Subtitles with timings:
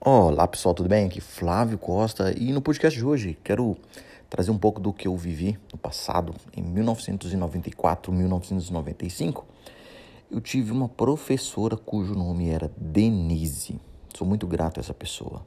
[0.00, 1.06] Olá pessoal, tudo bem?
[1.06, 3.76] Aqui Flávio Costa e no podcast de hoje quero
[4.28, 9.46] trazer um pouco do que eu vivi no passado, em 1994, 1995.
[10.30, 13.80] Eu tive uma professora cujo nome era Denise.
[14.14, 15.44] Sou muito grato a essa pessoa.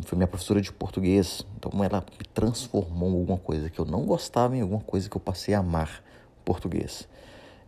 [0.00, 4.04] Foi minha professora de português, então ela me transformou em alguma coisa que eu não
[4.04, 6.02] gostava em alguma coisa que eu passei a amar
[6.44, 7.08] português.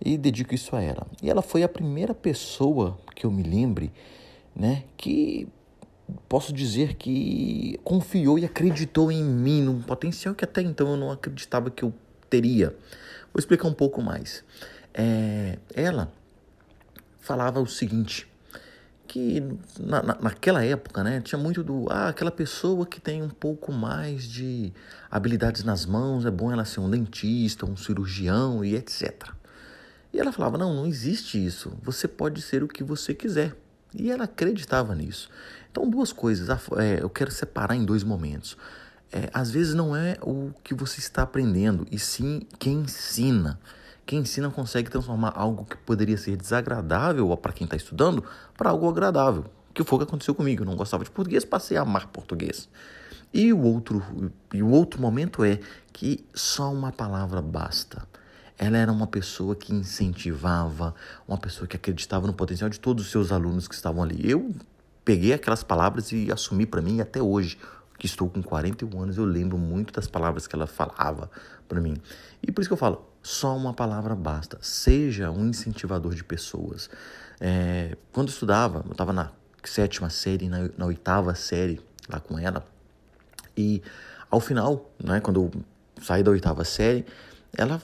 [0.00, 1.06] E dedico isso a ela.
[1.22, 3.92] E ela foi a primeira pessoa que eu me lembre,
[4.54, 5.48] né, que
[6.28, 11.10] posso dizer que confiou e acreditou em mim, num potencial que até então eu não
[11.10, 11.92] acreditava que eu
[12.28, 12.68] teria.
[13.32, 14.44] Vou explicar um pouco mais.
[14.92, 16.12] É, ela
[17.20, 18.28] falava o seguinte,
[19.06, 19.42] que
[19.78, 23.72] na, na, naquela época, né, tinha muito do, ah, aquela pessoa que tem um pouco
[23.72, 24.72] mais de
[25.10, 29.30] habilidades nas mãos, é bom ela ser um dentista, um cirurgião e etc.
[30.14, 33.56] E ela falava, não, não existe isso, você pode ser o que você quiser.
[33.92, 35.28] E ela acreditava nisso.
[35.72, 36.48] Então, duas coisas.
[36.78, 38.56] É, eu quero separar em dois momentos.
[39.10, 43.58] É, às vezes não é o que você está aprendendo, e sim quem ensina.
[44.06, 48.22] Quem ensina consegue transformar algo que poderia ser desagradável para quem está estudando
[48.56, 49.46] para algo agradável.
[49.72, 50.62] Que foi o que aconteceu comigo.
[50.62, 52.68] Eu não gostava de português, passei a amar português.
[53.32, 54.00] E o outro,
[54.52, 55.58] e o outro momento é
[55.92, 58.06] que só uma palavra basta.
[58.58, 60.94] Ela era uma pessoa que incentivava,
[61.26, 64.18] uma pessoa que acreditava no potencial de todos os seus alunos que estavam ali.
[64.30, 64.54] Eu
[65.04, 67.58] peguei aquelas palavras e assumi para mim até hoje,
[67.98, 71.30] que estou com 41 anos, eu lembro muito das palavras que ela falava
[71.68, 71.96] para mim.
[72.42, 74.58] E por isso que eu falo, só uma palavra basta.
[74.60, 76.90] Seja um incentivador de pessoas.
[77.40, 79.30] É, quando eu estudava, eu estava na
[79.64, 82.64] sétima série, na, na oitava série lá com ela,
[83.56, 83.82] e
[84.30, 85.50] ao final, né, quando eu
[86.02, 87.06] saí da oitava série,
[87.56, 87.80] ela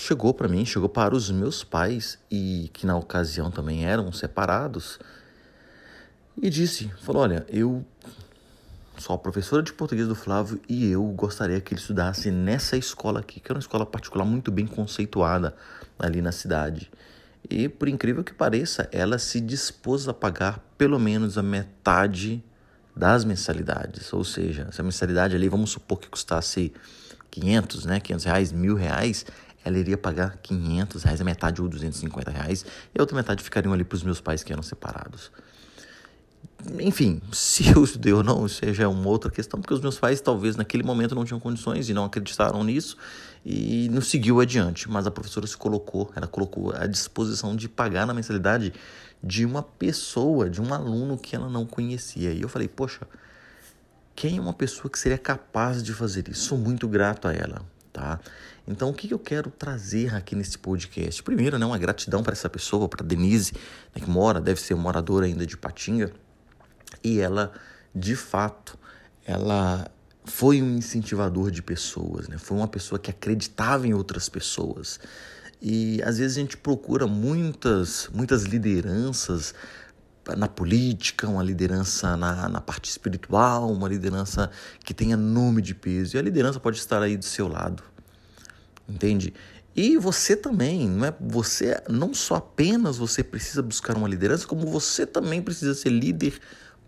[0.00, 4.98] chegou para mim, chegou para os meus pais e que na ocasião também eram separados
[6.40, 7.84] e disse, falou, olha, eu
[8.96, 13.20] sou a professora de português do Flávio e eu gostaria que ele estudasse nessa escola
[13.20, 15.54] aqui, que é uma escola particular muito bem conceituada
[15.98, 16.90] ali na cidade.
[17.48, 22.42] E por incrível que pareça, ela se dispôs a pagar pelo menos a metade
[22.96, 24.10] das mensalidades.
[24.14, 26.72] Ou seja, se a mensalidade ali, vamos supor que custasse
[27.30, 29.24] 500, né, 500 reais, mil reais,
[29.64, 33.72] ela iria pagar 500 reais, a metade ou 250 reais, e a outra metade ficariam
[33.72, 35.30] ali para os meus pais que eram separados.
[36.78, 40.56] Enfim, se eu estudei ou não, seja uma outra questão, porque os meus pais talvez
[40.56, 42.96] naquele momento não tinham condições e não acreditaram nisso
[43.44, 44.88] e não seguiu adiante.
[44.88, 48.72] Mas a professora se colocou, ela colocou à disposição de pagar na mensalidade
[49.22, 52.32] de uma pessoa, de um aluno que ela não conhecia.
[52.32, 53.06] E eu falei, poxa,
[54.14, 56.44] quem é uma pessoa que seria capaz de fazer isso?
[56.48, 58.20] Sou muito grato a ela tá?
[58.66, 61.22] Então, o que eu quero trazer aqui nesse podcast?
[61.22, 63.52] Primeiro, né, uma gratidão para essa pessoa, para Denise,
[63.94, 66.12] né, que mora, deve ser moradora ainda de Patinga,
[67.02, 67.52] e ela,
[67.94, 68.78] de fato,
[69.24, 69.90] ela
[70.24, 72.38] foi um incentivador de pessoas, né?
[72.38, 75.00] Foi uma pessoa que acreditava em outras pessoas.
[75.60, 79.54] E às vezes a gente procura muitas, muitas lideranças
[80.36, 84.50] na política, uma liderança na, na parte espiritual, uma liderança
[84.84, 86.16] que tenha nome de peso.
[86.16, 87.82] E a liderança pode estar aí do seu lado,
[88.88, 89.34] entende?
[89.74, 91.14] E você também, não é?
[91.20, 96.40] Você não só apenas você precisa buscar uma liderança, como você também precisa ser líder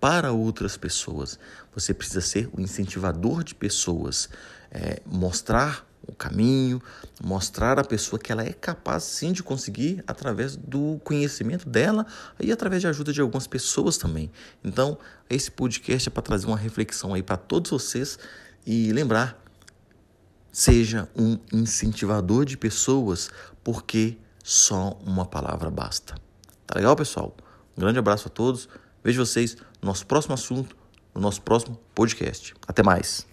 [0.00, 1.38] para outras pessoas.
[1.74, 4.28] Você precisa ser o incentivador de pessoas,
[4.70, 6.82] é, mostrar o caminho,
[7.22, 12.06] mostrar à pessoa que ela é capaz sim de conseguir através do conhecimento dela
[12.38, 14.30] e através de ajuda de algumas pessoas também.
[14.62, 14.98] Então,
[15.28, 18.18] esse podcast é para trazer uma reflexão aí para todos vocês
[18.66, 19.40] e lembrar
[20.52, 23.30] seja um incentivador de pessoas,
[23.62, 26.14] porque só uma palavra basta.
[26.66, 27.36] Tá legal, pessoal?
[27.76, 28.68] Um grande abraço a todos.
[29.02, 30.76] Vejo vocês no nosso próximo assunto,
[31.14, 32.54] no nosso próximo podcast.
[32.66, 33.26] Até mais.